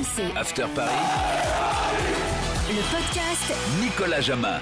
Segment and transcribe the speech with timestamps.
[0.00, 0.36] RMC.
[0.36, 0.90] After Paris.
[2.70, 4.58] Le podcast Nicolas Jamin.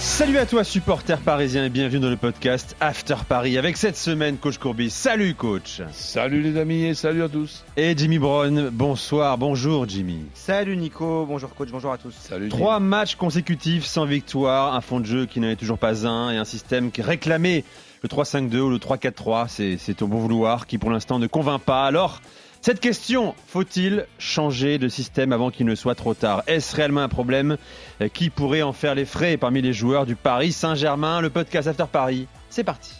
[0.00, 4.38] Salut à toi supporter parisien et bienvenue dans le podcast After Paris avec cette semaine
[4.38, 4.90] coach Courbis.
[4.90, 7.62] Salut coach Salut les amis et salut à tous.
[7.76, 10.24] Et Jimmy Brown, bonsoir, bonjour Jimmy.
[10.34, 12.12] Salut Nico, bonjour coach, bonjour à tous.
[12.12, 12.48] Salut.
[12.48, 16.30] Trois matchs consécutifs sans victoire, un fond de jeu qui n'en est toujours pas un
[16.30, 17.62] et un système qui réclamait
[18.02, 21.60] le 3-5-2 ou le 3-4-3, c'est, c'est au bon vouloir qui pour l'instant ne convainc
[21.60, 21.86] pas.
[21.86, 22.20] Alors,
[22.64, 26.42] cette question, faut-il changer de système avant qu'il ne soit trop tard?
[26.46, 27.56] Est-ce réellement un problème
[28.00, 29.36] Euh, Qui pourrait en faire les frais?
[29.36, 32.94] Parmi les joueurs du Paris Saint-Germain Le podcast After Paris, c'est parti.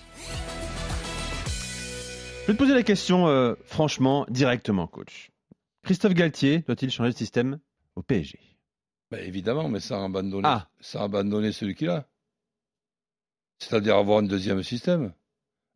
[2.43, 5.31] Je vais te poser la question euh, franchement, directement coach.
[5.85, 7.59] Christophe Galtier doit-il changer de système
[7.95, 8.39] au PSG
[9.13, 10.69] Bah, évidemment, mais sans abandonner, Ah.
[10.81, 12.05] sans abandonner celui qu'il a.
[13.61, 15.13] C'est-à-dire avoir un deuxième système.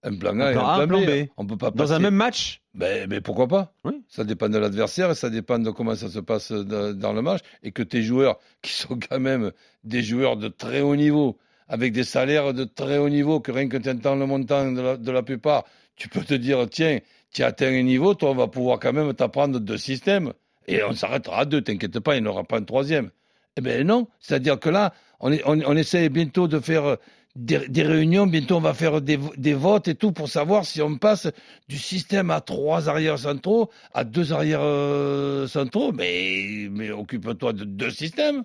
[0.02, 1.05] Un plan A Un et plan un A, plan un B.
[1.07, 1.29] plan B.
[1.37, 2.62] On peut pas Dans un même match?
[2.77, 3.73] Ben, mais pourquoi pas?
[3.85, 4.05] Oui.
[4.07, 7.41] Ça dépend de l'adversaire et ça dépend de comment ça se passe dans le match.
[7.62, 9.51] Et que tes joueurs, qui sont quand même
[9.83, 13.68] des joueurs de très haut niveau, avec des salaires de très haut niveau, que rien
[13.68, 15.65] que tu entends le montant de la, de la plupart,
[15.96, 16.99] tu peux te dire, tiens,
[17.33, 20.35] tu as atteint un niveau, toi, on va pouvoir quand même t'apprendre deux systèmes.
[20.68, 23.11] Et on s'arrêtera à deux, t'inquiète pas, il n'y aura pas un troisième.
[23.57, 26.99] Eh bien non, c'est-à-dire que là, on, est, on, on essaie bientôt de faire
[27.37, 30.65] des, des réunions, bientôt on va faire des, vo- des votes et tout pour savoir
[30.65, 31.29] si on passe
[31.68, 35.93] du système à trois arrières centraux à deux arrières euh, centraux.
[35.93, 38.43] Mais, mais occupe-toi de deux systèmes.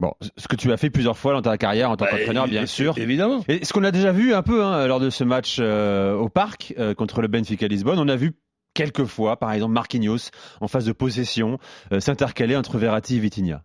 [0.00, 2.48] Bon, ce que tu as fait plusieurs fois dans ta carrière en tant Bah, qu'entraîneur,
[2.48, 2.98] bien sûr.
[2.98, 3.44] Évidemment.
[3.46, 6.28] Et ce qu'on a déjà vu un peu hein, lors de ce match euh, au
[6.28, 8.32] parc euh, contre le Benfica Lisbonne, on a vu
[8.74, 11.58] quelques fois, par exemple Marquinhos en phase de possession,
[11.92, 13.62] euh, s'intercaler entre Verratti et Vitinha.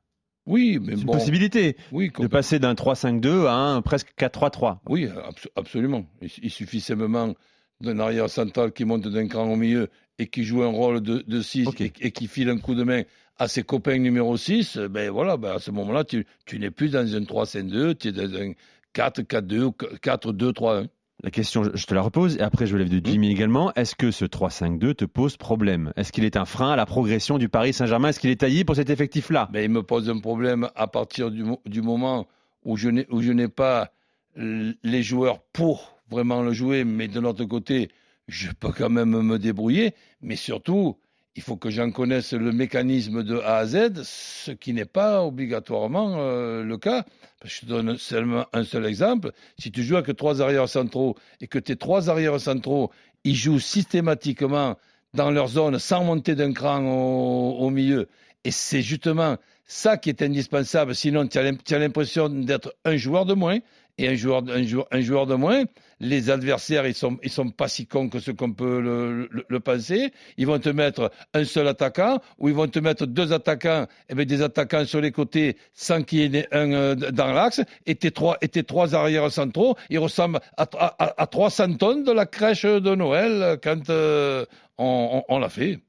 [0.48, 1.14] Oui, mais C'est une bon.
[1.14, 4.78] possibilité Oui, de passer d'un 3-5-2 à un presque 4-3-3.
[4.90, 6.06] Oui, abso- absolument.
[6.22, 7.34] Il, il suffit simplement
[7.82, 11.42] d'un arrière central qui monte d'un cran au milieu et qui joue un rôle de
[11.42, 11.82] 6 Ok.
[11.82, 13.04] et, et qui file un coup de main
[13.38, 14.78] à ses copains numéro 6.
[14.90, 18.12] Ben voilà, ben à ce moment-là, tu, tu n'es plus dans un 3-5-2, tu es
[18.14, 18.54] dans un
[18.96, 20.88] 4-4-2 ou 4-2-3-1.
[21.28, 23.74] La question, je- te la repose, et après je lève de Jimmy également.
[23.74, 25.92] Est-ce que ce 3-5-2 te pose problème?
[25.98, 28.08] Est-ce qu'il est un frein à la progression du Paris Saint-Germain?
[28.08, 29.50] Est-ce qu'il est taillé pour cet effectif-là?
[29.52, 32.28] Mais il me pose un problème à partir du, du moment
[32.64, 33.92] où je n'ai où je n'ai pas
[34.38, 37.90] les joueurs pour vraiment le jouer, mais de l'autre côté,
[38.30, 39.96] je peux quand même me débrouiller.
[40.22, 40.96] Mais surtout,
[41.38, 45.24] il faut que j'en connaisse le mécanisme de A à Z, ce qui n'est pas
[45.24, 47.06] obligatoirement euh, le cas.
[47.46, 49.32] Je te donne seulement un seul exemple.
[49.60, 52.92] Si tu joues avec trois arrières centraux et que tes trois arrières centraux,
[53.24, 54.78] ils jouent systématiquement
[55.14, 58.08] dans leur zone sans monter d'un cran au, au milieu,
[58.44, 59.38] et c'est justement
[59.68, 60.96] ça qui est indispensable.
[60.96, 63.60] Sinon, tu as l'impression d'être un joueur de moins.
[64.00, 65.64] Et un joueur, un, joueur, un joueur de moins,
[66.00, 70.12] les adversaires, ils sont, ils sont pas si cons que ce qu'on peut le, penser.
[70.38, 74.14] Ils vont te mettre un seul attaquant ou ils vont te mettre deux attaquants, et
[74.14, 77.62] bien des attaquants sur les côtés sans qu'il y en ait un euh, dans l'axe.
[77.88, 82.28] Et tes trois, trois arrières centraux, ils ressemblent à, à, à 300 tonnes de la
[82.28, 84.46] crèche de Noël quand euh,
[84.78, 85.80] on l'a fait.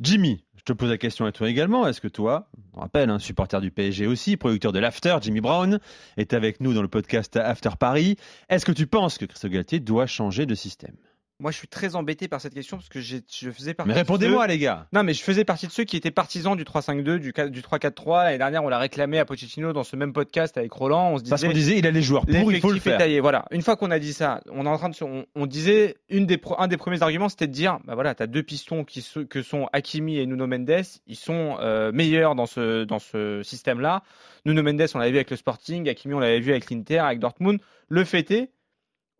[0.00, 1.88] Jimmy, je te pose la question à toi également.
[1.88, 5.80] Est-ce que toi, on rappelle, un supporter du PSG aussi, producteur de l'After, Jimmy Brown,
[6.16, 8.16] est avec nous dans le podcast After Paris.
[8.48, 10.94] Est-ce que tu penses que Christophe Galtier doit changer de système?
[11.42, 13.18] Moi je suis très embêté par cette question parce que je
[13.50, 14.86] faisais partie Mais de répondez-moi, ceux- les gars.
[14.92, 17.60] Non mais je faisais partie de ceux qui étaient partisans du 3-5-2, du, 4 du
[17.62, 18.24] 3-4-3.
[18.24, 21.10] L'année dernière on l'a réclamé à Pochettino dans ce même podcast avec Roland.
[21.14, 22.96] On se Parce qu'on disait disait, il a les joueurs pour, il faut le faire.
[22.96, 23.18] taillé.
[23.20, 23.44] Voilà.
[23.50, 26.26] Une fois qu'on a dit ça, on est en train de, on, on disait une
[26.26, 29.00] des pro- un des premiers arguments c'était de dire bah voilà t'as deux pistons qui
[29.02, 33.42] se- que sont Hakimi et Nuno Mendes, ils sont euh, meilleurs dans ce dans ce
[33.42, 34.02] système là.
[34.46, 37.18] Nuno Mendes on l'avait vu avec le Sporting, Hakimi on l'avait vu avec l'Inter, avec
[37.18, 37.58] Dortmund.
[37.88, 38.50] Le fait est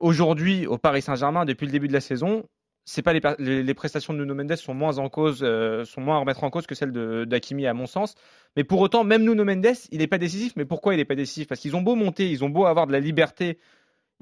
[0.03, 2.45] aujourd'hui au Paris Saint-Germain depuis le début de la saison
[2.85, 6.51] c'est pas les, prestations de Nuno Mendes sont moins euh, sont moins à remettre en
[6.51, 8.15] cause que celles de d'Hakimi à mon sens.
[8.57, 10.55] Mais pour autant, même Nuno Mendes, il n'est pas décisif.
[10.57, 11.47] Mais pourquoi il n'est pas décisif?
[11.47, 13.59] Parce qu'ils ont beau monter, ils ont beau avoir de la liberté,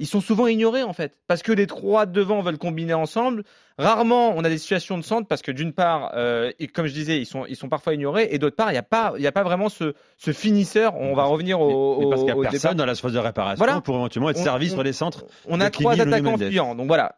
[0.01, 1.19] ils sont souvent ignorés en fait.
[1.29, 3.45] Parce que les trois devant veulent combiner ensemble.
[3.79, 6.93] Rarement, on a des situations de centre parce que d'une part, euh, et comme je
[6.93, 9.27] disais, ils sont, ils sont parfois ignorés, et d'autre part, il n'y a pas, y
[9.27, 10.97] a pas vraiment ce, ce finisseur.
[10.97, 12.75] On va revenir au, Mais parce qu'il n'y a personne départ.
[12.75, 13.81] dans la phase de réparation Voilà.
[13.81, 15.25] pour éventuellement être On- servi on- sur les centres.
[15.47, 16.75] On a trois attaquants fuyants.
[16.75, 17.17] Donc voilà.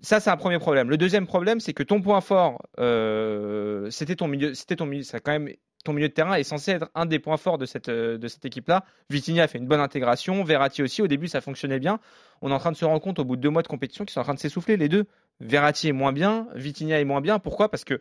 [0.00, 0.90] Ça, c'est un premier problème.
[0.90, 5.02] Le deuxième problème, c'est que ton point fort, euh, c'était ton milieu, c'était ton milieu,
[5.04, 5.48] ça quand même,
[5.84, 8.28] ton milieu de terrain est censé être un des points forts de cette, euh, de
[8.28, 8.84] cette équipe-là.
[9.10, 11.02] Vitinha a fait une bonne intégration, Verratti aussi.
[11.02, 11.98] Au début, ça fonctionnait bien.
[12.40, 14.04] On est en train de se rendre compte au bout de deux mois de compétition
[14.04, 15.04] qu'ils sont en train de s'essouffler les deux.
[15.40, 17.38] Verratti est moins bien, Vitinha est moins bien.
[17.38, 17.68] Pourquoi?
[17.70, 18.00] Parce que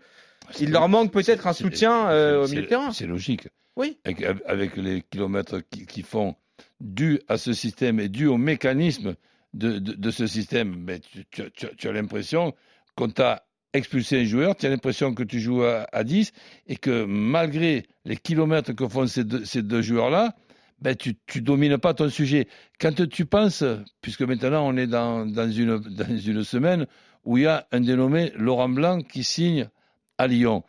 [0.59, 2.91] il leur manque peut-être un soutien euh, au milieu de terrain.
[2.91, 3.47] C'est logique.
[3.75, 3.97] Oui.
[4.05, 6.35] Avec, avec les kilomètres qui, qui font
[6.79, 9.15] dû à ce système et dû au mécanisme
[9.53, 12.53] de, de, de ce système, mais tu, tu- tu- tu as l'impression
[12.95, 16.31] qu'on t'a expulser un joueur, tu as l'impression que tu joues à, à 10
[16.67, 20.35] et que malgré les kilomètres que font ces deux, joueurs-là,
[20.79, 22.47] ben, tu ne domines pas ton sujet.
[22.79, 23.63] Quand tu penses,
[24.01, 26.87] puisque maintenant on est dans, dans, une, dans une semaine
[27.23, 29.69] où il y a un dénommé Laurent Blanc qui signe
[30.17, 30.63] à Lyon,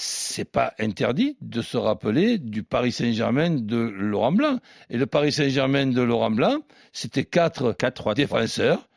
[0.00, 4.60] c'est pas interdit de se rappeler du Paris Saint-Germain de Laurent Blanc.
[4.90, 6.58] Et le Paris Saint-Germain de Laurent Blanc,
[6.92, 8.88] c'était quatre, quatre défenseurs,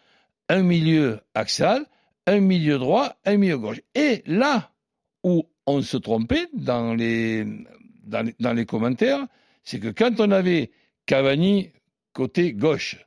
[0.47, 1.85] un milieu axial,
[2.27, 3.81] un milieu droit, un milieu gauche.
[3.95, 4.71] Et là
[5.23, 7.45] où on se trompait dans les,
[8.03, 9.25] dans les, dans les commentaires,
[9.63, 10.71] c'est que quand on avait
[11.05, 11.69] Cavani
[12.13, 12.97] côté gauche,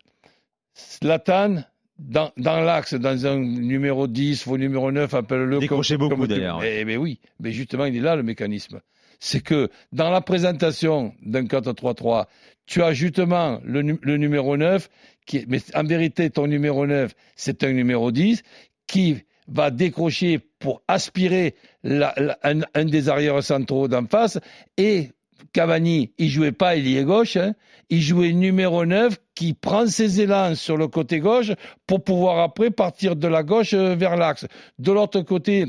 [0.74, 1.64] Slatan
[1.98, 6.62] dans, dans l'axe, dans un numéro 10 ou numéro 9, appelle-le Décroché comme, beaucoup d'ailleurs.
[6.64, 8.80] Eh, bien oui, mais justement, il est là le mécanisme.
[9.20, 12.26] C'est que dans la présentation d'un 4-3-3,
[12.66, 14.90] tu as justement le, le numéro 9,
[15.24, 18.42] qui, mais en vérité, ton numéro 9, c'est un numéro 10
[18.86, 24.38] qui va décrocher pour aspirer la, la, un, un, des arrières centraux d'en face
[24.76, 25.10] et
[25.52, 27.54] Cavani, il jouait pas ailier gauche, hein,
[27.90, 31.52] il jouait numéro 9 qui prend ses élans sur le côté gauche
[31.86, 34.46] pour pouvoir après partir de la gauche vers l'axe.
[34.78, 35.66] De l'autre côté,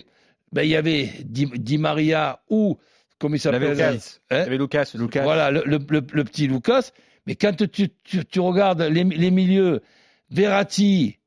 [0.51, 2.77] ben, il y avait Di, Di Maria ou,
[3.19, 4.19] comme il s'appelle Lucas.
[4.31, 5.23] Hein il y avait Lucas, Lucas.
[5.23, 6.91] Voilà, le, le, le, le, petit Lucas.
[7.27, 9.81] Mais quand tu, tu, tu regardes les, les, milieux,
[10.29, 11.17] Verratti,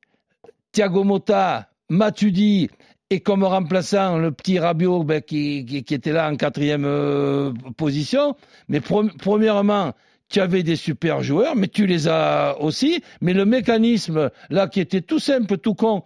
[0.73, 2.69] Thiago Motta, Matuidi,
[3.11, 8.37] et comme remplaçant le petit Rabiot ben, qui, était là en quatrième euh, position.
[8.69, 9.95] Mais pre premièrement,
[10.29, 13.03] tu avais des super joueurs, mais tu les as aussi.
[13.23, 16.05] Mais le mécanisme là qui était tout simple, tout con,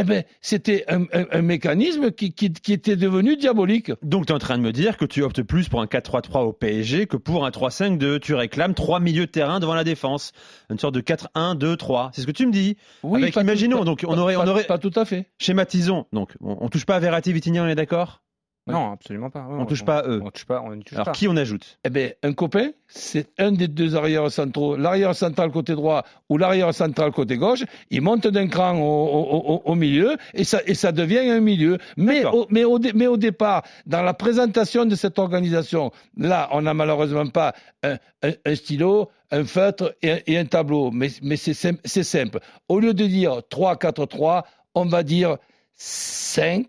[0.00, 3.92] eh ben c'était un, un, un, mécanisme qui, qui, qui, était devenu diabolique.
[4.02, 6.44] Donc tu es en train de me dire que tu optes plus pour un 4-3-3
[6.44, 8.20] au PSG que pour un 3-5-2.
[8.20, 10.32] Tu réclames trois milieux de terrain devant la défense,
[10.70, 12.10] une sorte de 4-1-2-3.
[12.12, 12.76] C'est ce que tu me dis.
[13.02, 15.26] Oui, Avec, imaginons, tout, donc on aurait, pas, on aurait, pas tout à fait.
[15.38, 16.06] Schématisons.
[16.12, 18.22] Donc on, on touche pas à Verratti, Vitinha, on est d'accord?
[18.66, 19.40] Non, absolument pas.
[19.40, 20.20] Ouais, on, on, touche pas à eux.
[20.22, 21.12] On touche pas, on touche Alors pas.
[21.12, 21.78] qui on ajoute?
[21.84, 26.38] Eh bien, un copain, c'est un des deux arrières centraux, l'arrière central côté droit ou
[26.38, 27.64] l'arrière central côté gauche.
[27.90, 31.40] Il monte d'un cran au, au, au, au, milieu et ça, et ça devient un
[31.40, 31.78] milieu.
[31.96, 36.62] Mais au, mais, au, mais au départ, dans la présentation de cette organisation, là, on
[36.62, 40.90] n'a malheureusement pas un, un, un, stylo, un feutre et un, et un tableau.
[40.90, 42.38] Mais, mais c'est simple, simple.
[42.68, 44.42] Au lieu de dire 3-4-3,
[44.74, 45.38] on va dire
[45.74, 46.66] 5,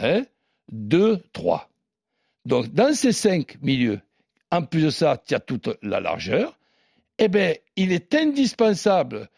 [0.00, 0.22] hein?
[0.70, 1.68] 2, 3.
[2.46, 4.00] Donc, dans ces cinq milieux,
[4.50, 6.58] en plus de ça, tu as toute la largeur,
[7.18, 9.28] eh bien, il est indispensable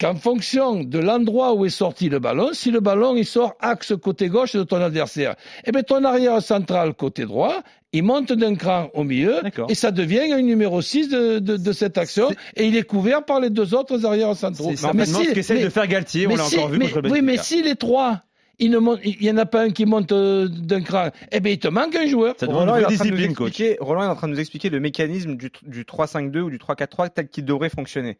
[0.00, 3.92] qu'en fonction de l'endroit où est sorti le ballon, si le ballon il sort axe
[4.02, 8.54] côté gauche de ton adversaire, eh bien, ton arrière central côté droit, il monte d'un
[8.54, 12.30] cran au milieu et ça devient un numéro 6 de, de, de cette action.
[12.56, 14.72] Et il est couvert par les deux autres arrières centraux.
[14.74, 17.20] C'est mais si, ce qu'essaie de faire Galtier, on l'a si, encore vu mais, Oui,
[17.20, 18.22] mais si les trois
[18.60, 21.68] il n'y en a pas un qui monte euh, d'un cran, eh bien, il te
[21.68, 22.34] manque un joueur.
[22.38, 23.48] Ça Roland, une est en train de nous discipline, coach.
[23.48, 26.58] expliquer, Roland est en train de nous expliquer le mécanisme du, du 3-5-2 ou du
[26.58, 28.18] 3-4-3 tel qu'il devrait fonctionner.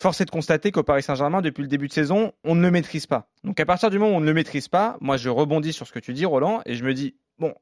[0.00, 2.70] Force est de constater qu'au Paris Saint-Germain, depuis le début de saison, on ne le
[2.70, 3.28] maîtrise pas.
[3.44, 5.86] Donc à partir du moment où on ne le maîtrise pas, moi je rebondis sur
[5.86, 7.54] ce que tu dis, Roland, et je me dis, bon,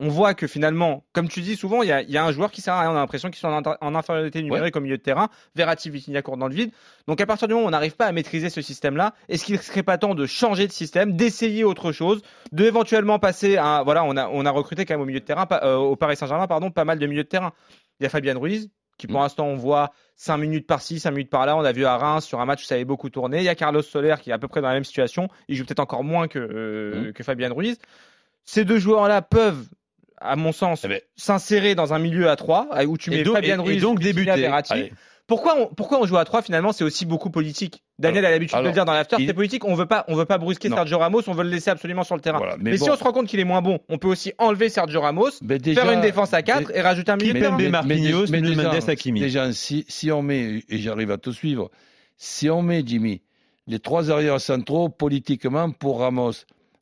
[0.00, 2.52] on voit que finalement, comme tu dis souvent, il y a, y a, un joueur
[2.52, 2.90] qui sert à rien.
[2.90, 4.80] On a l'impression qu'ils sont en, en, infériorité numérique ouais.
[4.80, 5.28] au milieu de terrain.
[5.56, 6.70] Verratti, Vitinha court dans le vide.
[7.08, 9.56] Donc à partir du moment où on n'arrive pas à maîtriser ce système-là, est-ce qu'il
[9.56, 12.22] ne serait pas temps de changer de système, d'essayer autre chose,
[12.52, 15.24] de éventuellement passer à voilà, on a on a recruté quand même au milieu de
[15.24, 17.52] terrain, pas, euh, au Paris Saint-Germain, pardon, pas mal de milieux de terrain.
[17.98, 19.22] Il y a Fabien Ruiz qui pour mmh.
[19.22, 21.56] l'instant on voit 5 minutes par-ci, 5 minutes par-là.
[21.56, 23.38] On a vu à Reims sur un match où ça avait beaucoup tourné.
[23.38, 25.28] Il y a Carlos Soler qui est à peu près dans la même situation.
[25.48, 27.12] Il joue peut-être encore moins que, euh, mmh.
[27.12, 27.78] que Fabien Ruiz.
[28.44, 29.68] Ces deux joueurs-là peuvent
[30.20, 33.34] à mon sens, eh ben, s'insérer dans un milieu à 3 où tu mets donc,
[33.34, 34.50] Fabien Ruiz et donc débuter.
[35.28, 37.82] Pourquoi on, pourquoi on joue à 3 finalement C'est aussi beaucoup politique.
[37.98, 39.62] Daniel a l'habitude de le dire dans l'after, c'est politique.
[39.66, 40.76] On veut pas, on veut pas brusquer non.
[40.76, 42.38] Sergio Ramos, on veut le laisser absolument sur le terrain.
[42.38, 42.84] Voilà, mais, mais bon.
[42.86, 45.28] si on se rend compte qu'il est moins bon, on peut aussi enlever Sergio Ramos,
[45.42, 47.56] déjà, faire une défense à 4 et rajouter un milieu de terrain.
[47.58, 51.70] Mais, Marquinhos, mais, mais déjà, déjà si, si on met, et j'arrive à te suivre,
[52.16, 53.20] si on met Jimmy,
[53.66, 56.32] les trois arrières centraux politiquement pour Ramos,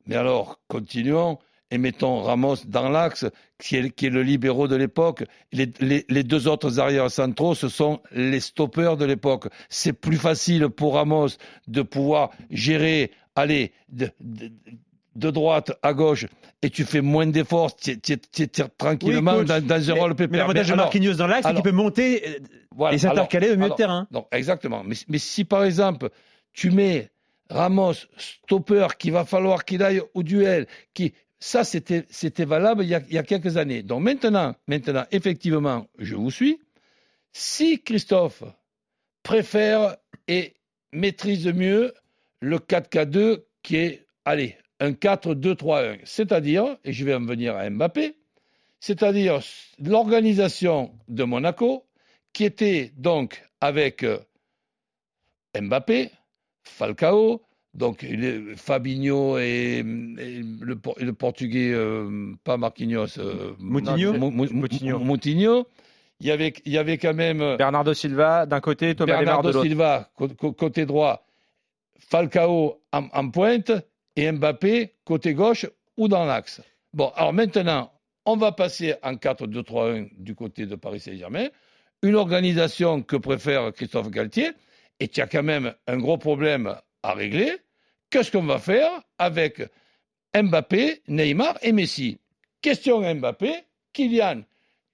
[0.05, 1.37] mais alors continuons
[1.71, 3.25] et mettons Ramos dans l'axe,
[3.59, 5.23] qui est, qui est, le libéraux de l'époque.
[5.51, 9.47] Les, les, les, deux autres arrières centraux, ce sont les stoppeurs de l'époque.
[9.69, 11.29] C'est plus facile pour Ramos
[11.67, 14.51] de pouvoir gérer, allez, de, de,
[15.15, 16.27] de droite à gauche,
[16.61, 17.99] et tu fais moins d'efforts, tu
[18.77, 20.31] tranquillement oui, dans, dans, un rôle pépère.
[20.31, 22.39] Mais l'avantage de Marquinhos dans l'axe, c'est qu'il peut monter
[22.75, 24.07] voilà, et s'intercaler au milieu alors, de terrain.
[24.11, 24.83] Non, exactement.
[24.85, 26.09] Mais, mais si par exemple,
[26.53, 27.09] tu mets
[27.49, 32.95] Ramos, stopper, qu'il va falloir qu'il aille au duel, qui ça, c'était, valable il y,
[32.95, 33.83] a, il y, a, quelques années.
[33.83, 36.59] Donc maintenant, maintenant, effectivement, je vous suis.
[37.31, 38.43] Si Christophe
[39.21, 40.53] préfère et
[40.91, 41.93] maîtrise mieux
[42.39, 45.99] le 4K2 qui est, allez, un 4-2-3-1.
[46.05, 48.15] C'est-à-dire, et je vais en venir à Mbappé,
[48.79, 49.41] c'est-à-dire
[49.79, 51.85] l'organisation de Monaco
[52.33, 54.19] qui était donc avec euh,
[55.59, 56.11] Mbappé,
[56.63, 57.41] Falcao,
[57.77, 58.05] donc
[58.55, 64.13] Fabinho et, le, le, Portugais, euh, pas Marquinhos, euh, Moutinho.
[64.13, 64.99] Moutinho.
[64.99, 65.67] Moutinho.
[66.19, 69.61] Il y, avait, il y avait quand même Bernardo Silva d'un côté, Thomas Bernardo de.
[69.61, 70.09] Silva
[70.57, 71.27] côté droit,
[71.99, 73.71] Falcao en, en, pointe
[74.15, 76.61] et Mbappé côté gauche ou dans l'axe.
[76.93, 77.91] Bon, alors maintenant,
[78.25, 81.49] on va passer en 4-2-3-1 du côté de Paris Saint-Germain,
[82.01, 84.49] une organisation que préfère Christophe Galtier,
[84.99, 87.53] et tu as quand même un gros problème à régler.
[88.09, 89.61] Qu'est-ce qu'on va faire avec
[90.33, 92.17] Mbappé, Neymar et Messi?
[92.61, 93.53] Question Mbappé,
[93.91, 94.43] Kylian,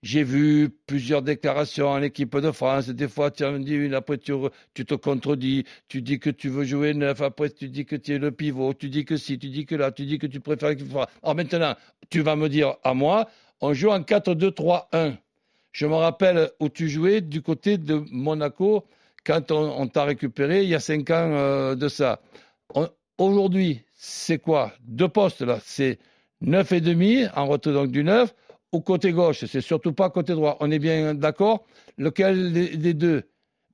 [0.04, 2.90] j'ai vu plusieurs déclarations en équipe de France.
[2.90, 4.34] Des fois, tu en dis une, après tu,
[4.74, 5.64] tu, te contredis.
[5.88, 8.74] Tu dis que tu veux jouer neuf, après tu dis que tu es le pivot.
[8.74, 10.92] Tu dis que si, tu dis que là, tu dis que tu préfères l'équipe de
[10.92, 11.08] France.
[11.22, 11.76] Alors maintenant,
[12.10, 13.30] tu vas me dire à moi,
[13.62, 15.16] on joue en 4-2-3-1.
[15.72, 18.84] Je me rappelle où tu jouais du côté de Monaco
[19.26, 22.20] quand on, t'a récupéré il y a cinq ans euh, de ça.
[23.20, 26.00] Aujourd'hui, c'est quoi Deux postes là, c'est
[26.42, 28.34] neuf et demi en retrait donc du neuf
[28.72, 30.58] au côté gauche, c'est surtout pas côté droit.
[30.60, 31.66] On est bien d'accord
[31.98, 33.24] Lequel des deux?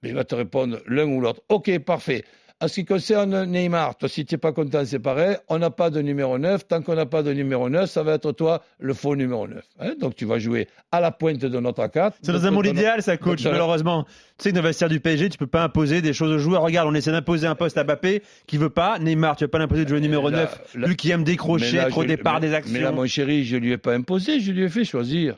[0.02, 1.42] Mais il va te répondre l'un ou l'autre.
[1.48, 2.26] Ok, parfait.
[2.62, 5.38] En ce qui concerne Neymar, toi, si tu n'es pas content, c'est pareil.
[5.48, 6.68] On n'a pas de numéro 9.
[6.68, 9.64] Tant qu'on n'a pas de numéro 9, ça va être toi le faux numéro 9.
[9.80, 9.94] Hein.
[9.98, 12.18] Donc, tu vas jouer à la pointe de notre 4.
[12.22, 13.46] C'est dans un monde idéal, ça, coach.
[13.46, 16.34] Malheureusement, tu sais que dans le vestiaire du PSG, tu peux pas imposer des choses
[16.34, 16.62] aux joueurs.
[16.62, 19.00] Regarde, on essaie d'imposer un poste à Mbappé qui veut pas.
[19.00, 20.76] Neymar, tu vas pas l'imposer de jouer numéro 9.
[20.76, 22.74] lui qui aime décrocher, trop départ des actions.
[22.74, 25.38] Mais là, mon chéri, je lui ai pas imposé, je lui ai fait choisir.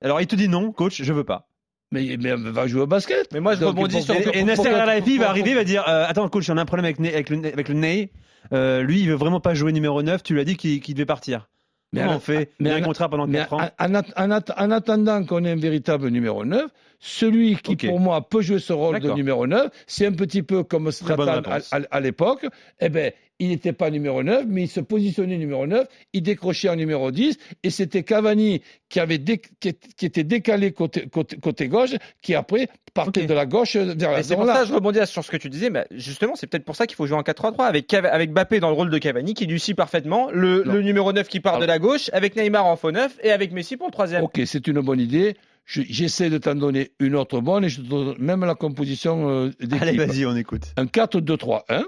[0.00, 1.48] Alors, il te dit non, coach, je veux pas.
[1.92, 3.28] Mais, mais va jouer au basket.
[3.32, 4.14] Mais moi, je rebondis sur.
[4.14, 6.84] Et, et Nasser Al-Khelaifi va arriver, va dire euh, Attends, coach, on a un problème
[6.84, 8.12] avec, avec le, avec le nez.
[8.52, 10.22] Euh, lui, il veut vraiment pas jouer numéro 9.
[10.22, 11.48] Tu lui as dit qu'il devait partir.
[11.92, 12.50] Mais Comment on fait?
[12.58, 16.64] mais un contrat pendant 4 ans en, en, attendant qu'on ait un véritable numéro 9,
[16.98, 20.62] celui qui, pour moi, peut jouer ce rôle de numéro 9, c'est un petit peu
[20.62, 22.46] comme Stratan à, à, à l'époque.
[22.80, 26.68] Eh ben, il n'était pas numéro 9, mais il se positionnait numéro 9, il décrochait
[26.68, 31.90] en numéro 10, et c'était Cavani qui, avait qui, était décalé côté, côté, gauche,
[32.22, 35.22] qui après partait de la gauche vers la C'est pour ça que je rebondis sur
[35.24, 37.64] ce que tu disais, mais justement, c'est peut-être pour ça qu'il faut jouer en 4-3-3,
[37.66, 41.40] avec, avec Bappé dans le rôle de Cavani, qui réussit parfaitement, le, numéro 9 qui
[41.40, 44.22] part de la gauche, avec Neymar en faux 9, et avec Messi pour le troisième.
[44.22, 45.36] Ok, c'est une bonne idée.
[45.66, 49.50] J'essaie de t'en donner une autre bonne, et je te donne même la composition euh,
[49.58, 49.82] d'équipe.
[49.82, 50.72] Allez, vas-y, on écoute.
[50.76, 51.84] Un 4-2-3-1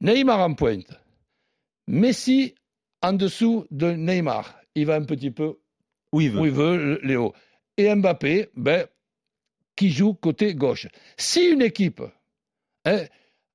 [0.00, 1.00] Neymar en pointe.
[1.86, 2.54] Messi
[3.02, 4.58] en dessous de Neymar.
[4.74, 5.58] Il va un petit peu
[6.12, 7.34] où il veut, Léo.
[7.76, 8.86] Et Mbappé, ben,
[9.76, 10.88] qui joue côté gauche.
[11.16, 12.02] Si une équipe
[12.84, 13.04] hein,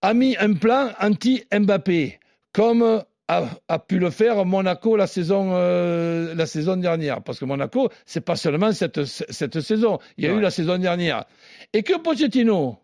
[0.01, 2.19] a mis un plan anti-Mbappé,
[2.53, 7.89] comme a, pu le faire Monaco la saison, euh, la saison dernière, parce que Monaco,
[8.05, 11.25] c'est pas seulement cette, cette saison, il y a eu la saison dernière,
[11.73, 12.77] et que Pochettino,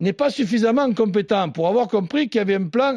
[0.00, 2.96] n'est pas suffisamment compétent pour avoir compris qu'il y avait un plan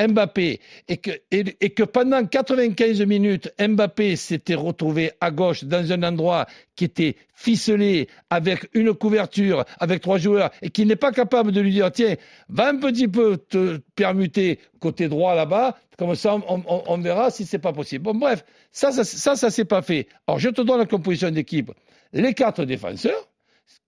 [0.00, 6.02] Mbappé et que, et, que pendant 95 minutes, Mbappé s'était retrouvé à gauche dans un
[6.02, 11.52] endroit qui était ficelé avec une couverture, avec trois joueurs et qui n'est pas capable
[11.52, 12.16] de lui dire tiens,
[12.48, 17.58] va un petit peu te permuter côté droit là-bas, comme ça on, verra si c'est
[17.58, 18.04] pas possible.
[18.04, 20.08] Bon bref, ça, ça, ça, ça s'est pas fait.
[20.26, 21.70] Alors je te donne la composition d'équipe.
[22.12, 23.29] Les quatre défenseurs,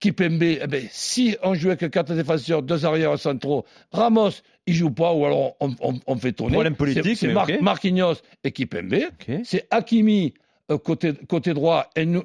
[0.01, 4.31] Kipembe, eh ben, si on jouait avec quatre défenseurs, deux arrières centraux, Ramos,
[4.67, 6.55] il joue pas ou alors on, on, on fait tourner.
[6.55, 8.97] Problème politique, c'est Mar Marquinhos et Kipembe.
[9.45, 10.35] C'est Hakimi
[10.71, 12.23] euh, côté, côté droit et Mendes,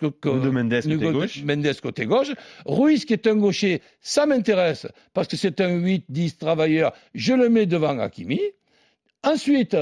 [0.00, 0.28] côté,
[1.44, 2.32] Mendes côté gauche.
[2.66, 6.92] Ruiz qui est un gaucher, ça m'intéresse parce que c'est un 8-10 travailleur.
[7.14, 8.40] Je le mets devant Hakimi.
[9.22, 9.76] Ensuite,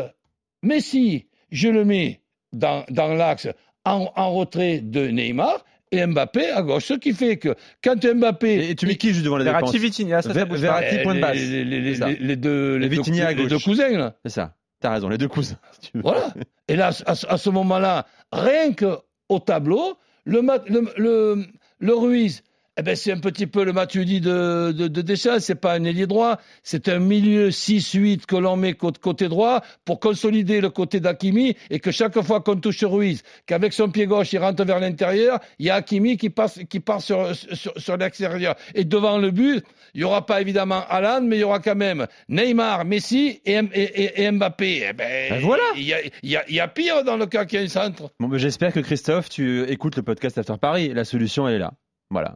[0.62, 2.20] Messi, je le mets
[2.52, 3.48] dans, dans l'axe
[3.84, 6.86] en, en retrait de Neymar et Mbappé à gauche.
[6.86, 8.70] Ce qui fait que quand Mbappé.
[8.70, 11.20] Et tu mets qui juste devant la Verratti, Vitinha, ça, ça bouge Verratti, point de
[11.20, 11.36] base.
[11.36, 13.02] Les, les, les, les deux, les, deux,
[13.34, 14.16] les deux cousins, là.
[14.24, 14.56] C'est ça.
[14.80, 15.58] T'as raison, les deux cousins.
[15.94, 16.34] voilà.
[16.66, 21.46] Et là, à, à ce moment-là, rien qu'au tableau, le, le, le,
[21.78, 22.42] le Ruiz,
[22.78, 25.40] eh ben, c'est un petit peu le Matuidi de, de, de Deschamps.
[25.40, 26.38] C'est pas un ailier droit.
[26.62, 31.80] C'est un milieu 6-8 que l'on met côté droit pour consolider le côté d'Akimi et
[31.80, 35.66] que chaque fois qu'on touche Ruiz, qu'avec son pied gauche, il rentre vers l'intérieur, il
[35.66, 38.54] y a Akimi qui passe, qui part sur, sur, sur l'extérieur.
[38.74, 39.62] Et devant le but,
[39.92, 43.60] il y aura pas évidemment Alan, mais il y aura quand même Neymar, Messi et,
[43.74, 44.86] et, et Mbappé.
[44.88, 45.64] Eh ben, ben voilà.
[45.76, 47.62] Il y a, il y, a, il y a pire dans le cas qu'il y
[47.62, 48.10] a un centre.
[48.18, 50.88] Bon, ben, j'espère que Christophe, tu écoutes le podcast After Paris.
[50.94, 51.74] La solution, elle est là.
[52.10, 52.34] Voilà.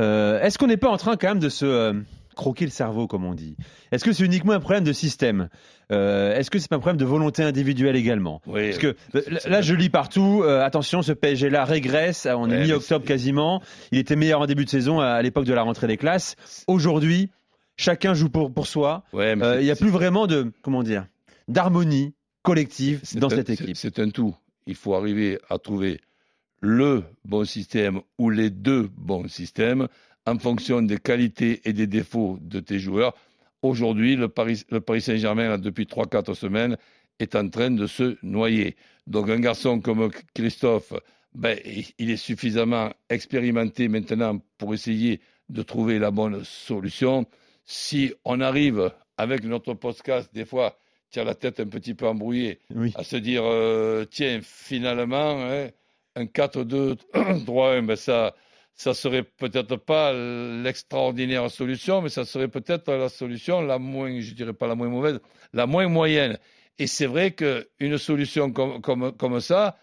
[0.00, 1.92] Euh, est-ce qu'on n'est pas en train quand même de se, euh,
[2.34, 3.56] croquer le cerveau, comme on dit?
[3.92, 5.48] Est-ce que c'est uniquement un problème de système?
[5.90, 8.42] Euh, Est-ce que c'est pas un problème de volonté individuelle également?
[8.46, 8.96] Oui, Parce que
[9.48, 10.42] là, je lis partout.
[10.44, 12.26] attention, ce PSG-là régresse.
[12.30, 13.62] On est Ouais, mi-octobre quasiment.
[13.92, 16.36] Il était meilleur en début de saison à, à l'époque de la rentrée des classes.
[16.66, 17.30] Aujourd'hui,
[17.76, 19.04] chacun joue pour pour soi.
[19.14, 21.06] ouais, Il n'y a plus vraiment de comment dire
[21.48, 22.12] d'harmonie
[22.42, 23.76] collective dans un- cette équipe.
[23.76, 24.34] C'est un tout.
[24.66, 26.00] Il faut arriver à trouver
[26.60, 29.88] le bon système ou les deux bons systèmes
[30.26, 33.14] en fonction des qualités et des défauts de tes joueurs.
[33.62, 36.76] Aujourd'hui, le Paris, le Paris Saint-Germain, depuis 3-4 semaines,
[37.18, 38.76] est en train de se noyer.
[39.06, 40.92] Donc un garçon comme Christophe,
[41.34, 41.58] ben,
[41.98, 47.26] il- est suffisamment expérimenté maintenant pour essayer de trouver la bonne solution.
[47.64, 50.78] Si on arrive avec notre podcast, des fois,
[51.16, 52.92] as la tête un petit peu embrouillée, Oui.
[52.94, 55.68] à se dire euh, tiens finalement hein,
[56.16, 58.34] un 4-2-3-1 ben ça
[58.74, 64.34] ça serait peut-être pas l'extraordinaire solution mais ça serait peut-être la solution la moins je
[64.34, 65.20] dirais pas la moins mauvaise
[65.52, 66.38] la moins moyenne
[66.78, 69.78] et c'est vrai que une solution comme, comme, comme ça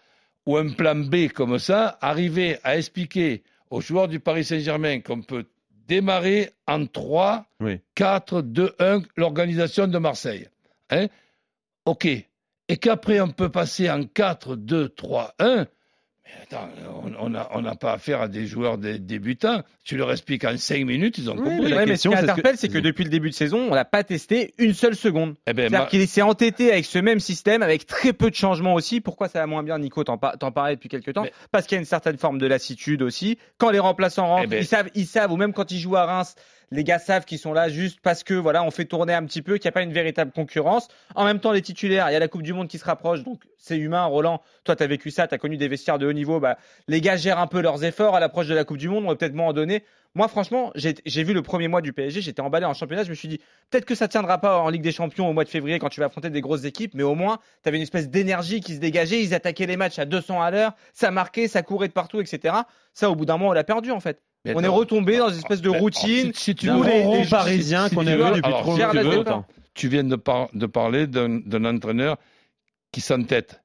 [0.46, 5.22] ou un plan B comme ça arriver à expliquer aux joueurs du Paris Saint-Germain qu'on
[5.22, 5.46] peut
[5.88, 7.80] démarrer en 3 Oui.
[7.94, 10.48] 4 2 1 l'organisation de Marseille
[10.90, 11.08] hein
[11.86, 12.06] OK.
[12.06, 15.66] Et qu'après, on peut passer en 4, 2, 3, 1.
[16.24, 16.68] Mais attends,
[17.20, 19.62] on n'a on pas affaire à des joueurs dé- débutants.
[19.84, 21.50] Tu leur expliques en 5 minutes, ils ont compris.
[21.60, 23.10] mais la Ouais, mais ce question, qui c'est ce que- interpelle, c'est que depuis le
[23.10, 25.34] début de saison, on n'a pas testé une seule seconde.
[25.46, 28.34] Eh ben, C'est-à-dire ma- qu'il s'est entêté avec ce même système, avec très peu de
[28.34, 29.02] changements aussi.
[29.02, 31.24] Pourquoi ça va moins bien, Nico T'en par- parlais depuis quelques temps?
[31.24, 33.36] Mais- Parce qu'il y a une certaine forme de lassitude aussi.
[33.58, 35.96] Quand les remplaçants rentrent, Eh ben- ils savent, ils savent, ou même quand ils jouent
[35.96, 36.36] à Reims,
[36.70, 39.42] les gars savent qu'ils sont là juste parce que voilà, on fait tourner un petit
[39.42, 40.88] peu, qu'il n'y a pas une véritable concurrence.
[41.14, 43.22] En même temps, les titulaires, il y a la Coupe du Monde qui se rapproche,
[43.22, 44.04] donc c'est humain.
[44.04, 46.40] Roland, toi, tu as vécu ça, tu as connu des vestiaires de haut niveau.
[46.40, 49.04] Bah, les gars gèrent un peu leurs efforts à l'approche de la Coupe du Monde,
[49.04, 49.84] on va peut-être moins en donner.
[50.16, 53.16] Moi, franchement, j'ai vu le premier mois du PSG, j'étais emballé en championnat, je me
[53.16, 53.38] suis dit,
[53.70, 55.98] peut-être que ça tiendra pas en Ligue des Champions au mois de février quand tu
[55.98, 58.78] vas affronter des grosses équipes, mais au moins, tu avais une espèce d'énergie qui se
[58.78, 62.20] dégageait, ils attaquaient les matchs à 200 à l'heure, ça marquait, ça courait de partout,
[62.20, 62.54] etc.
[62.92, 64.22] Ça, au bout d'un moment, on l'a perdu, en fait.
[64.46, 66.32] On est retombé dans une espèce de routine.
[66.34, 69.46] si, tu veux, les- ronron les- parisien si qu'on a veux, vu depuis trop longtemps.
[69.74, 72.18] tu viens de, par- de parler d'un entraîneur
[72.92, 73.60] qui s'entête.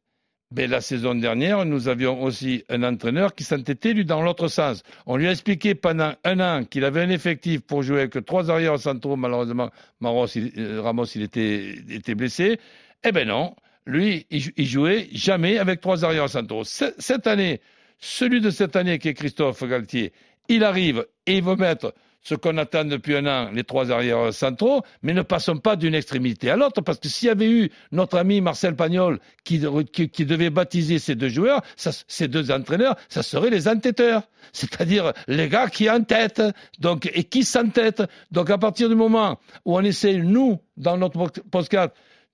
[0.56, 4.82] Mais la saison dernière, nous avions aussi un entraîneur qui s'entêtait, lui, dans l'autre sens.
[5.06, 8.50] On lui a expliqué pendant un an qu'il avait un effectif pour jouer avec trois
[8.50, 9.16] arrières centraux.
[9.16, 12.60] Malheureusement, Maros, il- euh, Ramos, il était, était blessé.
[13.04, 13.54] Eh ben non,
[13.86, 16.64] lui, il, jou- il jouait jamais avec trois arrières centraux.
[16.64, 17.62] Ce- Cette année,
[18.00, 20.14] celui de cette année qui est Christophe Galtier,
[20.50, 24.34] il arrive et il veut mettre ce qu'on attend depuis un an, les trois arrières
[24.34, 27.70] centraux, mais ne passons pas d'une extrémité à l'autre, parce que s'il y avait eu
[27.92, 33.50] notre ami Marcel Pagnol qui, devait baptiser ces deux joueurs, ces deux entraîneurs, ça serait
[33.50, 36.44] les entêteurs, c'est-à-dire les gars qui entêtent,
[36.80, 38.04] donc, et qui s'entêtent.
[38.32, 41.92] Donc à partir du moment où on essaie, nous, dans notre podcast,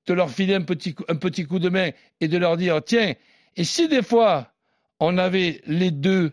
[0.08, 1.90] de leur filer un petit coup de main
[2.22, 3.14] et de leur dire, tiens,
[3.56, 4.52] et si des fois
[5.00, 6.32] on avait les deux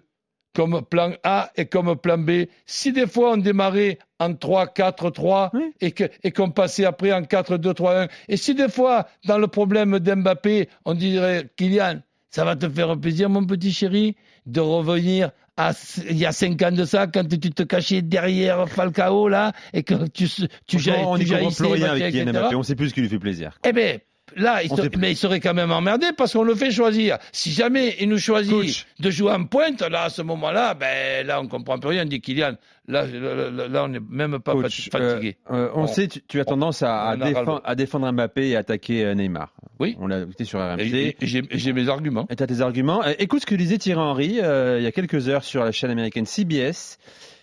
[0.54, 2.46] comme plan A et comme plan B.
[2.66, 5.72] Si des fois on démarrait en 3-4-3 Oui.
[5.80, 9.98] et que- et qu'on passait après en 4-2-3-1, et si des fois dans le problème
[9.98, 15.72] d'Mbappé, on dirait Kylian, ça va te faire plaisir mon petit chéri de revenir à
[16.08, 19.82] il y a cinq ans de ça quand tu te cachais derrière Falcao là et
[19.82, 22.32] que tu se- tu Franchement, on tu n'y comprend plus rien avec Kylian.
[22.32, 22.54] Mbappé.
[22.56, 23.58] On sait plus ce qui lui fait plaisir.
[23.66, 23.98] Eh bien,
[24.36, 27.18] là, il mais il serait quand même emmerdé parce qu'on le fait choisir.
[27.32, 28.86] Si jamais il nous choisit Coach.
[29.00, 32.20] de jouer en pointe, là, à ce moment-là, ben, là, on comprend plus rien, dit
[32.20, 32.52] Kylian.
[32.88, 35.36] Là, là, on n'est même pas Coach, fatigué.
[35.50, 37.60] euh, euh, on sait, tu, tu as tendance à, défendre, ras-le-bol.
[37.64, 39.52] à défendre Mbappé et attaquer euh, Neymar.
[39.78, 39.96] Oui.
[40.00, 41.16] On l'a écouté sur RMC.
[41.22, 42.26] J'ai mes arguments.
[42.30, 43.02] Et tu as tes arguments.
[43.18, 45.90] Écoute ce que disait Thierry Henry euh, il y a quelques heures sur la chaîne
[45.90, 46.98] américaine CBS,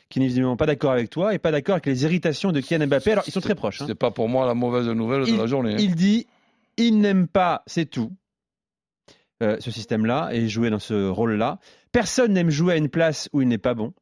[0.09, 2.87] qui n'est visiblement pas d'accord avec toi et pas d'accord avec les irritations de Kylian
[2.87, 3.11] Mbappé.
[3.13, 3.81] Alors, ils sont très proches.
[3.81, 3.85] hein.
[3.87, 5.73] C'est pas pour moi la mauvaise nouvelle de la journée.
[5.73, 5.77] hein.
[5.79, 6.27] Il dit
[6.79, 8.15] il n'aime pas, c'est tout,
[9.43, 11.59] euh, ce système-là et jouer dans ce rôle-là.
[11.91, 13.93] Personne n'aime jouer à une place où il n'est pas bon.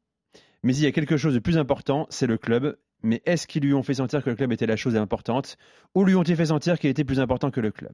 [0.63, 2.77] Mais il y a quelque chose de plus important, c'est le club.
[3.03, 5.57] Mais est-ce qu'ils lui ont fait sentir que le club était la chose importante?
[5.93, 7.93] Ou lui ont-ils fait sentir qu'il était plus important que le club?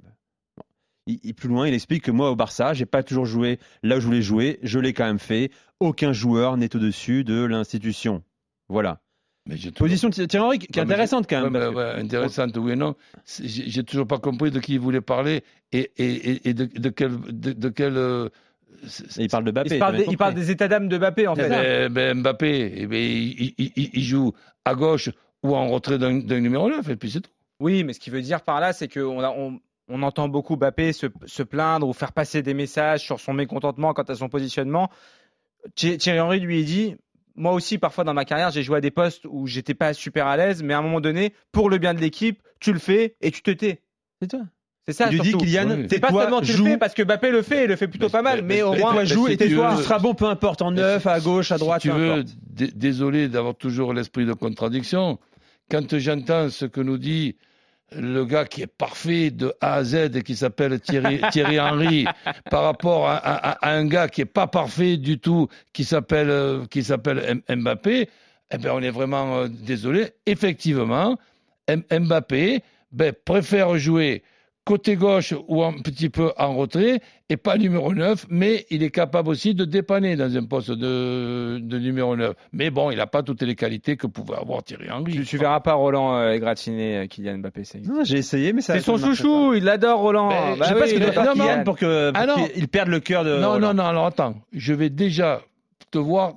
[1.36, 4.06] Plus loin, il explique que moi au Barça, j'ai pas toujours joué là où je
[4.06, 5.52] voulais jouer, je l'ai quand même fait.
[5.82, 8.24] Aucun joueur n'est au-dessus de l'institution.
[8.70, 9.03] Voilà.
[9.46, 11.54] Mais j'ai toujours- Position de Thierry Henry qui est intéressante quand même.
[11.54, 12.96] que- ouais, intéressante, oui et non.
[13.26, 17.12] J'ai toujours pas compris de qui il voulait parler et, et, et- de, de quel.
[17.28, 18.30] De, de quel euh,
[19.18, 19.76] il parle de Mbappé.
[19.76, 20.46] Il, parle des, bien il parle compris.
[20.46, 21.48] des états d'âme de Mbappé, en fait.
[21.50, 24.34] Ben, ben, Mbappé, eh ben, il, il- il- il joue
[24.66, 25.10] à gauche
[25.44, 27.32] ou en retrait d'un d'un numéro 9, et puis c'est tout.
[27.60, 30.56] Oui, mais ce qu'il veut dire par là, c'est qu'on a- on, on entend beaucoup
[30.56, 34.28] Mbappé se, se plaindre ou faire passer des messages sur son mécontentement quant à son
[34.30, 34.90] positionnement.
[35.76, 36.96] Thi- Thierry Henry lui dit
[37.36, 40.28] moi aussi, parfois dans ma carrière, j'ai joué à des postes où j'étais pas super
[40.28, 43.16] à l'aise, mais à un moment donné, pour le bien de l'équipe, tu le fais
[43.22, 43.82] et tu te tais.
[44.22, 44.42] C'est toi.
[44.86, 45.08] C'est ça.
[45.10, 45.32] Tu dis.
[45.34, 45.88] Kylian, Oui.
[45.90, 48.08] C'est pas seulement tu le fais parce que Mbappé le fait et le fait plutôt
[48.08, 49.72] Mais- pas mal, mais- mais au mais- moins joue si et tu tais-toi.
[49.72, 51.82] veux- Tu seras bon, peu importe, en neuf, à gauche, à droite.
[51.82, 52.26] si tu peu veux,
[52.76, 55.20] désolé d'avoir toujours l'esprit de contradiction.
[55.72, 57.38] Quand j'entends ce que nous dit
[58.00, 62.06] le gars qui est parfait de A à Z et qui s'appelle Thierry, Thierry Henry
[62.50, 66.30] par rapport à, à- à un gars qui est pas parfait du tout qui s'appelle
[66.30, 68.10] euh, qui s'appelle Mbappé,
[68.52, 70.12] eh ben on est vraiment euh, désolé.
[70.26, 71.18] Effectivement,
[71.68, 74.24] M- Mbappé ben, préfère jouer
[74.66, 78.92] côté gauche ou un petit peu en retrait et pas numéro 9, mais il est
[78.92, 82.34] capable aussi de dépanner dans un poste de, de numéro 9.
[82.54, 85.14] Mais bon, il n'a pas toutes les qualités que pouvait avoir Thierry Henry.
[85.14, 87.64] tu, tu verras pas Roland euh, égratigner euh, Kylian Mbappé.
[88.04, 88.74] J'ai essayé, mais ça.
[88.76, 90.30] c'est son chouchou, il l'adore Roland.
[90.30, 92.68] Mais Bah Je sais pas ce que doit faire adore Kylian pour que Ah il
[92.68, 93.38] perde le cœur de.
[93.38, 93.74] Non, Roland.
[93.74, 95.42] non, non, alors attends, je vais déjà
[95.92, 96.34] te voir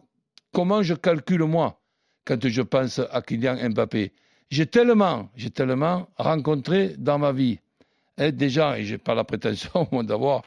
[0.53, 1.81] comment je calcule moi
[2.25, 4.13] quand je pense à Kylian Mbappé.
[4.51, 7.59] J'ai tellement, j'ai tellement rencontré dans ma vie
[8.19, 10.43] des gens, et j'ai pas la prétention d'avoir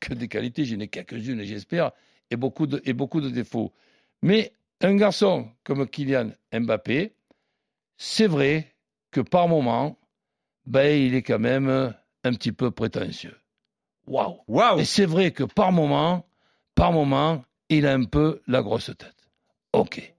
[0.00, 1.92] que des qualités, j'en ai quelques-unes, j'espère,
[2.30, 3.72] et beaucoup, de, et beaucoup de défauts.
[4.22, 7.14] Mais un garçon comme Kylian Mbappé,
[7.96, 8.74] c'est vrai
[9.10, 9.98] que par moment,
[10.66, 13.36] ben, il est quand même un petit peu prétentieux.
[14.06, 14.40] Waouh!
[14.48, 14.80] Waouh.
[14.80, 16.26] Et c'est vrai que par moment,
[16.74, 19.16] par moment, il a un peu la grosse tête.
[19.72, 20.14] Ok.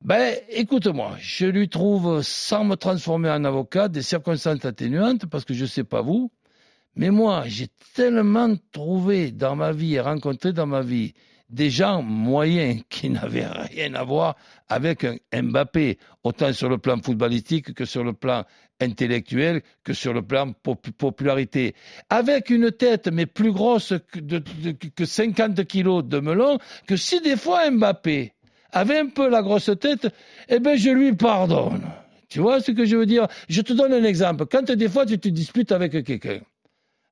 [0.00, 5.54] Ben, écoute-moi, je lui trouve, sans me transformer en avocat, des circonstances atténuantes, parce que
[5.54, 6.30] je sais pas vous,
[6.94, 11.14] mais moi, j'ai tellement trouvé dans ma vie et rencontré dans ma vie
[11.50, 14.36] des gens moyens qui n'avaient rien à voir
[14.68, 18.44] avec un Mbappé, autant sur le plan footballistique que sur le plan
[18.80, 21.74] intellectuel, que sur le plan pop- popularité.
[22.08, 24.20] Avec une tête, mais plus grosse que,
[24.94, 28.34] que 50 kilos de melon, que si des fois Mbappé
[28.72, 30.08] avait un peu la grosse tête,
[30.48, 31.82] eh ben je lui pardonne.
[32.28, 33.26] Tu vois ce que je veux dire?
[33.48, 34.46] Je te donne un exemple.
[34.46, 36.40] Quand des fois tu te disputes avec quelqu'un,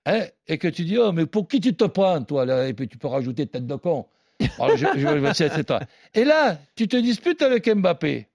[0.05, 2.75] hein, et que tu dis, oh, mais pour qui tu te prends, toi, là, et
[2.75, 4.07] puis tu peux rajouter tête de con.
[4.59, 4.77] Alors.
[6.15, 8.27] Et là, tu te disputes avec Mbappé.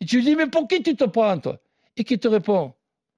[0.00, 1.58] Et tu lui dis, mais pour qui tu te prends, toi?
[1.96, 2.72] Et qui te répond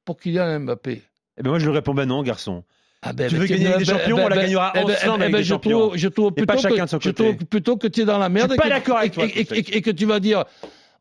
[0.04, 1.02] Pour Kylian Mbappé.
[1.36, 2.64] Eh ben moi je lui réponds ben non, garçon.
[3.02, 5.22] Ah ben, Tu ben, veux gagner des ben, champions, on la ben, gagnera eh ensemble
[5.22, 5.78] eh avec des je champions.
[5.80, 7.24] trouve, je trouve Et pas plutôt, chacun de son que, je côté.
[7.24, 8.50] trouve plutôt que tu es dans la merde.
[8.50, 10.44] Je suis et pas que- d'accord avec toi, Et, que tu vas dire,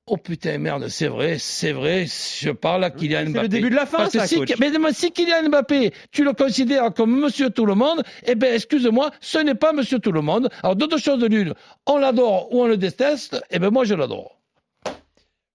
[0.07, 3.41] oh putain, merde, c'est vrai, c'est vrai, je parle à Kylian C'est Mbappé.
[3.43, 4.53] le début de la fin, Parce ça, si, coach.
[4.59, 8.55] mais, mais si Kylian Mbappé, tu le considères comme monsieur tout le monde, eh ben,
[8.55, 10.49] excuse-moi, ce n'est pas monsieur tout le monde.
[10.63, 11.53] Alors, deux choses de l'une,
[11.85, 14.40] on l'adore ou on le déteste, eh ben, moi, je l'adore.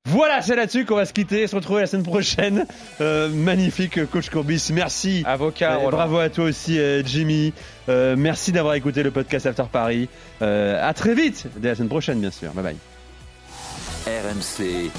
[0.06, 2.64] Voilà, c'est là-dessus qu'on va se quitter, se retrouver la semaine prochaine.
[3.00, 4.70] Euh, magnifique, coach Courbis.
[4.72, 5.22] Merci.
[5.26, 7.52] Avocat, Euh, bravo à toi aussi, euh, Jimmy.
[7.88, 10.08] Euh, merci d'avoir écouté le podcast After Paris.
[10.42, 12.52] Euh, à très vite, dès la semaine prochaine, bien sûr.
[12.52, 12.76] Bye bye.
[14.06, 14.90] RMC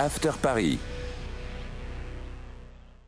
[0.00, 0.78] After Paris.